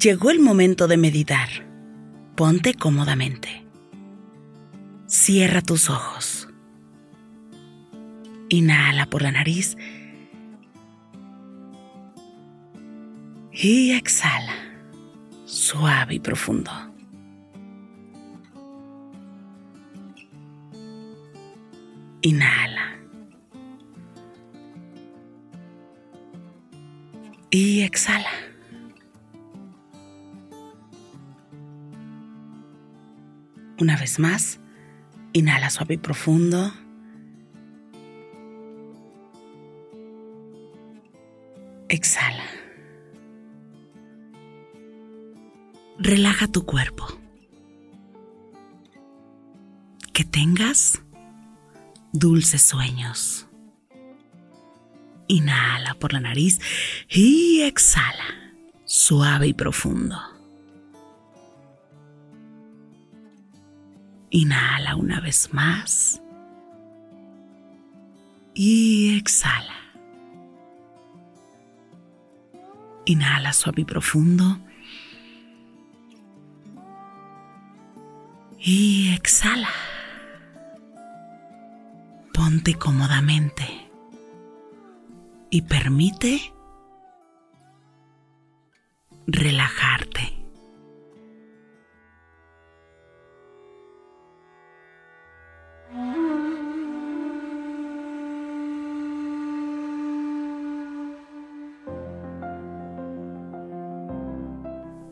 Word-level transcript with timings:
Llegó 0.00 0.30
el 0.30 0.40
momento 0.40 0.88
de 0.88 0.96
meditar. 0.96 1.48
Ponte 2.36 2.74
cómodamente. 2.74 3.66
Cierra 5.06 5.62
tus 5.62 5.88
ojos. 5.88 6.48
Inhala 8.48 9.06
por 9.06 9.22
la 9.22 9.32
nariz 9.32 9.76
y 13.52 13.92
exhala, 13.92 14.54
suave 15.46 16.16
y 16.16 16.20
profundo. 16.20 16.70
Inhala. 22.20 22.65
Una 33.78 33.96
vez 33.96 34.18
más, 34.18 34.58
inhala 35.32 35.68
suave 35.68 35.94
y 35.94 35.98
profundo. 35.98 36.72
Exhala. 41.88 42.44
Relaja 45.98 46.48
tu 46.48 46.64
cuerpo. 46.64 47.06
Que 50.14 50.24
tengas 50.24 51.02
dulces 52.12 52.62
sueños. 52.62 53.46
Inhala 55.28 55.94
por 55.94 56.12
la 56.14 56.20
nariz 56.20 56.60
y 57.10 57.60
exhala, 57.62 58.54
suave 58.84 59.48
y 59.48 59.52
profundo. 59.52 60.35
Inhala 64.30 64.96
una 64.96 65.20
vez 65.20 65.52
más 65.52 66.20
y 68.56 69.16
exhala. 69.18 69.74
Inhala 73.04 73.52
suave 73.52 73.82
y 73.82 73.84
profundo. 73.84 74.58
Y 78.58 79.14
exhala. 79.14 79.68
Ponte 82.32 82.74
cómodamente 82.74 83.88
y 85.50 85.62
permite 85.62 86.52
relajarte. 89.26 89.75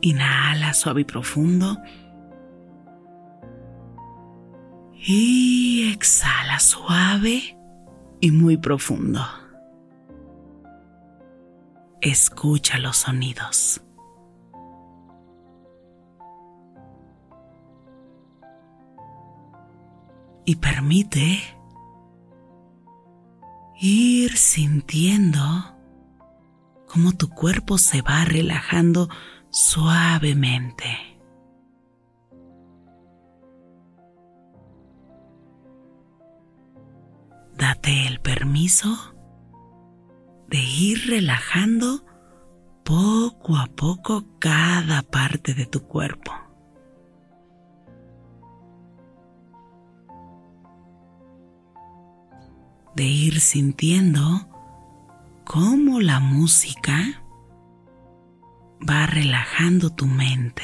Inhala 0.05 0.75
suave 0.75 1.01
y 1.01 1.03
profundo. 1.03 1.77
Y 4.93 5.91
exhala 5.91 6.59
suave 6.59 7.57
y 8.21 8.29
muy 8.29 8.57
profundo. 8.57 9.21
Escucha 12.01 12.77
los 12.77 12.97
sonidos. 12.97 13.81
Y 20.45 20.57
permite 20.57 21.39
ir 23.81 24.37
sintiendo 24.37 25.41
cómo 26.87 27.11
tu 27.13 27.27
cuerpo 27.31 27.79
se 27.79 28.03
va 28.03 28.23
relajando 28.23 29.09
suavemente. 29.55 31.17
Date 37.57 38.05
el 38.07 38.19
permiso 38.19 39.15
de 40.49 40.57
ir 40.57 41.07
relajando 41.07 42.05
poco 42.83 43.55
a 43.55 43.67
poco 43.67 44.25
cada 44.39 45.03
parte 45.03 45.53
de 45.53 45.65
tu 45.65 45.87
cuerpo. 45.87 46.33
De 52.93 53.05
ir 53.05 53.39
sintiendo 53.39 54.49
cómo 55.45 56.01
la 56.01 56.19
música 56.19 57.24
va 58.87 59.05
relajando 59.07 59.89
tu 59.89 60.05
mente. 60.05 60.63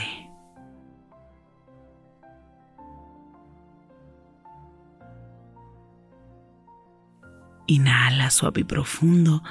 Inhala 7.68 8.30
suave 8.30 8.62
y 8.62 8.64
profundo 8.64 9.44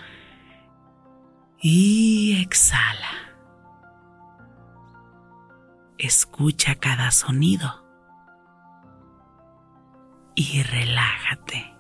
y 1.60 2.40
exhala. 2.42 3.08
Escucha 5.98 6.74
cada 6.76 7.10
sonido 7.10 7.84
y 10.34 10.62
relájate. 10.62 11.74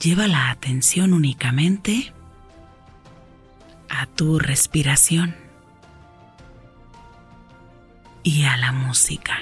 Lleva 0.00 0.26
la 0.26 0.50
atención 0.50 1.12
únicamente 1.12 2.12
a 4.02 4.06
tu 4.06 4.40
respiración 4.40 5.36
y 8.24 8.44
a 8.44 8.56
la 8.56 8.72
música. 8.72 9.38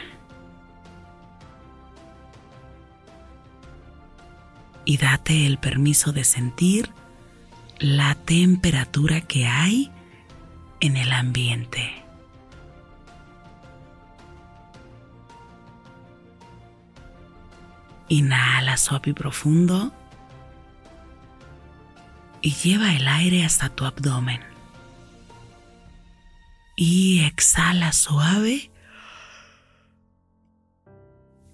Y 4.85 4.99
date 4.99 5.47
el 5.47 5.57
permiso 5.57 6.13
de 6.13 6.25
sentir 6.25 6.91
la 7.79 8.15
temperatura 8.15 9.23
que 9.23 9.47
hay 9.47 9.91
en 10.81 10.99
el 10.99 11.13
ambiente. 11.13 12.05
Inhala 18.09 18.77
suave 18.77 19.11
y 19.11 19.15
profundo 19.15 19.91
y 22.43 22.55
lleva 22.55 22.95
el 22.95 23.07
aire 23.07 23.45
hasta 23.45 23.69
tu 23.69 23.85
abdomen. 23.85 24.41
Y 26.77 27.21
exhala 27.25 27.93
suave 27.93 28.71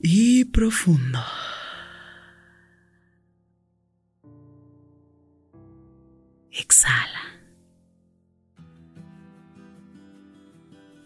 y 0.01 0.45
profundo. 0.45 1.21
Exhala. 6.53 7.21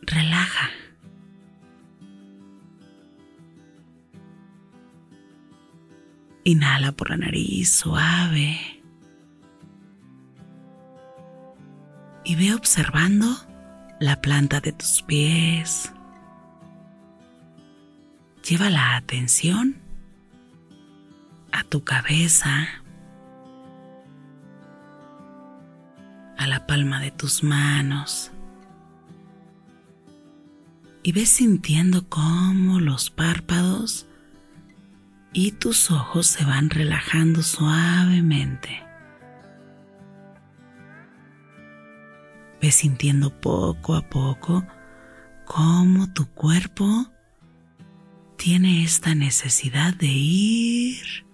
Relaja. 0.02 0.70
Inhala 6.44 6.92
por 6.92 7.10
la 7.10 7.16
nariz 7.16 7.70
suave. 7.70 8.79
Ve 12.40 12.54
observando 12.54 13.26
la 13.98 14.22
planta 14.22 14.60
de 14.60 14.72
tus 14.72 15.02
pies. 15.02 15.92
Lleva 18.48 18.70
la 18.70 18.96
atención 18.96 19.76
a 21.52 21.64
tu 21.64 21.84
cabeza, 21.84 22.66
a 26.38 26.46
la 26.46 26.66
palma 26.66 26.98
de 26.98 27.10
tus 27.10 27.42
manos 27.44 28.32
y 31.02 31.12
ve 31.12 31.26
sintiendo 31.26 32.08
cómo 32.08 32.80
los 32.80 33.10
párpados 33.10 34.06
y 35.34 35.52
tus 35.52 35.90
ojos 35.90 36.26
se 36.26 36.46
van 36.46 36.70
relajando 36.70 37.42
suavemente. 37.42 38.89
Ves 42.60 42.74
sintiendo 42.74 43.30
poco 43.40 43.94
a 43.94 44.02
poco 44.02 44.64
cómo 45.46 46.12
tu 46.12 46.26
cuerpo 46.34 47.10
tiene 48.36 48.84
esta 48.84 49.14
necesidad 49.14 49.94
de 49.94 50.06
ir 50.06 51.26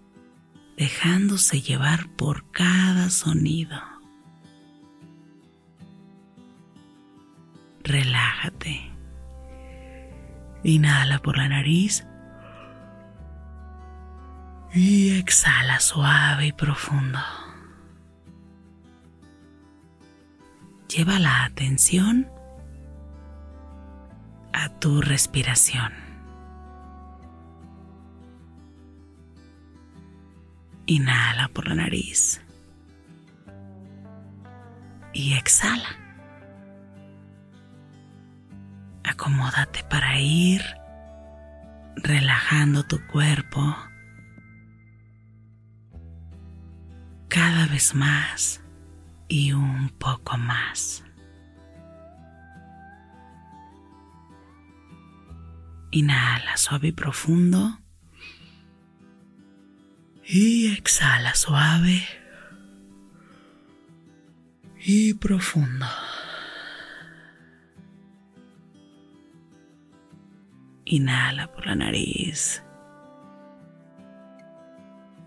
dejándose 0.76 1.60
llevar 1.60 2.08
por 2.16 2.50
cada 2.52 3.10
sonido. 3.10 3.96
relájate. 7.86 8.92
Inhala 10.64 11.20
por 11.20 11.38
la 11.38 11.48
nariz 11.48 12.04
y 14.74 15.16
exhala 15.18 15.80
suave 15.80 16.48
y 16.48 16.52
profundo. 16.52 17.20
Lleva 20.96 21.18
la 21.18 21.44
atención 21.44 22.26
a 24.54 24.70
tu 24.78 25.02
respiración. 25.02 25.92
Inhala 30.86 31.48
por 31.48 31.68
la 31.68 31.74
nariz 31.74 32.40
y 35.12 35.34
exhala. 35.34 35.98
Acomódate 39.04 39.84
para 39.90 40.18
ir 40.18 40.62
relajando 41.96 42.84
tu 42.84 43.06
cuerpo 43.06 43.76
cada 47.28 47.66
vez 47.66 47.94
más 47.94 48.62
y 49.28 49.52
un 49.52 49.90
poco 49.98 50.36
más. 50.36 51.04
Inhala 55.90 56.56
suave 56.56 56.88
y 56.88 56.92
profundo. 56.92 57.78
Y 60.24 60.72
exhala 60.72 61.34
suave 61.34 62.02
y 64.84 65.14
profundo. 65.14 65.86
Inhala 70.84 71.52
por 71.52 71.66
la 71.66 71.74
nariz. 71.76 72.62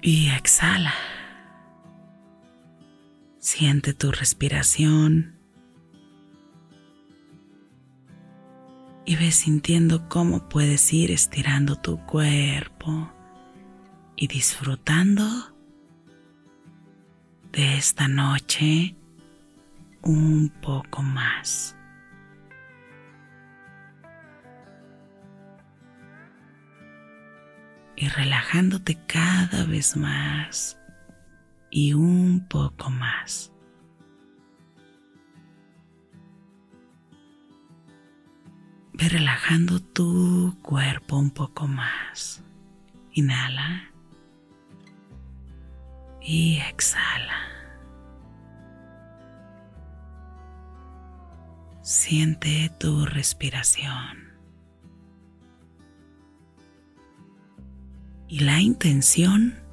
Y 0.01 0.29
exhala. 0.29 0.93
Siente 3.59 3.93
tu 3.93 4.13
respiración. 4.13 5.35
Y 9.05 9.17
ves 9.17 9.35
sintiendo 9.35 10.07
cómo 10.07 10.47
puedes 10.47 10.93
ir 10.93 11.11
estirando 11.11 11.75
tu 11.75 11.97
cuerpo 12.05 13.11
y 14.15 14.27
disfrutando 14.27 15.25
de 17.51 17.75
esta 17.75 18.07
noche 18.07 18.95
un 20.03 20.53
poco 20.61 21.01
más. 21.01 21.75
Y 27.97 28.07
relajándote 28.07 28.97
cada 29.05 29.65
vez 29.65 29.97
más 29.97 30.78
y 31.71 31.93
un 31.93 32.45
poco 32.49 32.89
más. 32.89 33.51
Ve 38.93 39.07
relajando 39.07 39.79
tu 39.79 40.57
cuerpo 40.61 41.17
un 41.17 41.31
poco 41.31 41.67
más. 41.67 42.43
Inhala 43.13 43.89
y 46.21 46.57
exhala. 46.57 47.49
Siente 51.81 52.69
tu 52.77 53.05
respiración. 53.05 54.29
Y 58.27 58.41
la 58.41 58.61
intención 58.61 59.68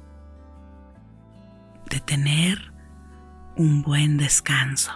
tener 2.07 2.71
un 3.57 3.81
buen 3.83 4.17
descanso. 4.17 4.93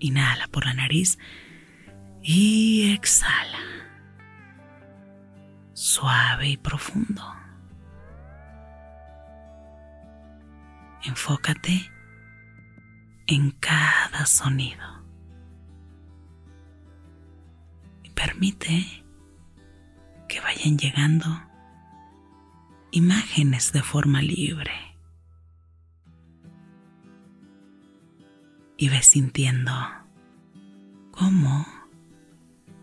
Inhala 0.00 0.48
por 0.48 0.66
la 0.66 0.74
nariz 0.74 1.16
y 2.22 2.92
exhala. 2.92 3.60
Suave 5.74 6.48
y 6.48 6.56
profundo. 6.56 7.22
Enfócate 11.04 11.90
en 13.28 13.52
cada 13.52 14.26
sonido. 14.26 15.04
Y 18.02 18.10
permite 18.10 19.04
que 20.28 20.40
vayan 20.40 20.76
llegando 20.76 21.51
imágenes 22.92 23.72
de 23.72 23.82
forma 23.82 24.22
libre. 24.22 24.72
Y 28.76 28.88
ves 28.88 29.06
sintiendo 29.06 29.72
cómo 31.10 31.66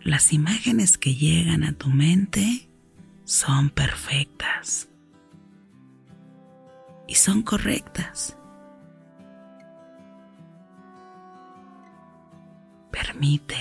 las 0.02 0.34
imágenes 0.34 0.98
que 0.98 1.16
llegan 1.16 1.64
a 1.64 1.74
tu 1.74 1.90
mente 1.90 2.70
son 3.24 3.70
perfectas 3.70 4.90
y 7.08 7.16
son 7.16 7.42
correctas. 7.44 8.36
permite 12.92 13.56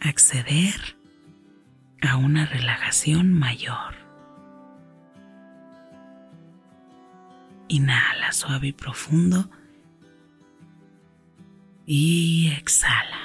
acceder 0.00 0.95
a 2.06 2.16
una 2.16 2.46
relajación 2.46 3.32
mayor. 3.32 3.94
Inhala 7.68 8.32
suave 8.32 8.68
y 8.68 8.72
profundo 8.72 9.50
y 11.84 12.52
exhala. 12.56 13.18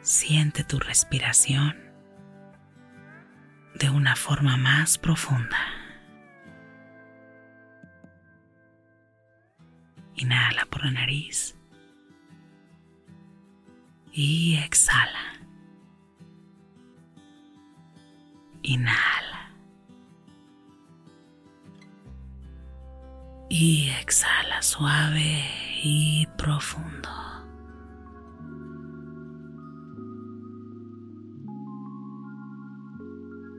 Siente 0.00 0.64
tu 0.64 0.78
respiración 0.78 1.76
de 3.74 3.90
una 3.90 4.16
forma 4.16 4.56
más 4.56 4.98
profunda. 4.98 5.58
Inhala 10.14 10.64
por 10.66 10.84
la 10.84 10.90
nariz 10.92 11.56
y 14.16 14.56
exhala. 14.56 15.42
Inhala. 18.62 19.52
Y 23.50 23.90
exhala 24.00 24.62
suave 24.62 25.44
y 25.84 26.26
profundo. 26.38 27.10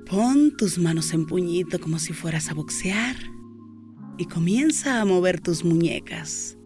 Pon 0.09 0.55
tus 0.57 0.79
manos 0.79 1.13
en 1.13 1.27
puñito 1.27 1.79
como 1.79 1.99
si 1.99 2.13
fueras 2.13 2.49
a 2.49 2.55
boxear 2.55 3.15
y 4.17 4.25
comienza 4.25 5.01
a 5.01 5.05
mover 5.05 5.39
tus 5.39 5.63
muñecas 5.63 6.57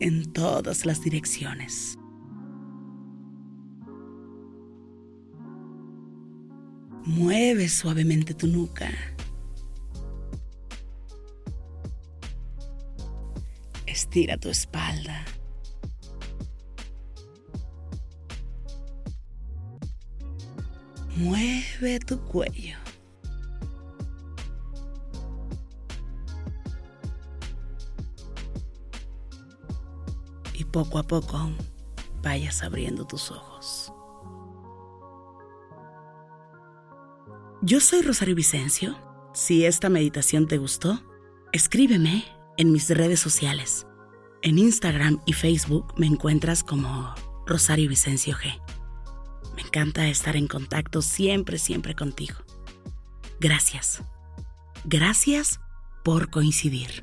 en 0.00 0.32
todas 0.32 0.86
las 0.86 1.02
direcciones. 1.02 1.97
Mueve 7.08 7.68
suavemente 7.70 8.34
tu 8.34 8.46
nuca. 8.46 8.90
Estira 13.86 14.36
tu 14.36 14.50
espalda. 14.50 15.24
Mueve 21.16 21.98
tu 22.00 22.20
cuello. 22.26 22.76
poco 30.70 30.98
a 30.98 31.02
poco 31.02 31.50
vayas 32.22 32.62
abriendo 32.62 33.06
tus 33.06 33.30
ojos. 33.30 33.87
Yo 37.60 37.80
soy 37.80 38.02
Rosario 38.02 38.36
Vicencio. 38.36 38.96
Si 39.34 39.64
esta 39.64 39.88
meditación 39.88 40.46
te 40.46 40.58
gustó, 40.58 41.02
escríbeme 41.52 42.24
en 42.56 42.70
mis 42.70 42.88
redes 42.88 43.18
sociales. 43.18 43.84
En 44.42 44.58
Instagram 44.58 45.20
y 45.26 45.32
Facebook 45.32 45.92
me 45.96 46.06
encuentras 46.06 46.62
como 46.62 47.12
Rosario 47.46 47.88
Vicencio 47.88 48.36
G. 48.36 48.62
Me 49.56 49.62
encanta 49.62 50.06
estar 50.06 50.36
en 50.36 50.46
contacto 50.46 51.02
siempre, 51.02 51.58
siempre 51.58 51.96
contigo. 51.96 52.36
Gracias. 53.40 54.02
Gracias 54.84 55.58
por 56.04 56.30
coincidir. 56.30 57.02